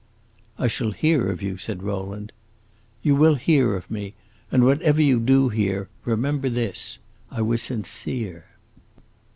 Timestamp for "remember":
6.05-6.49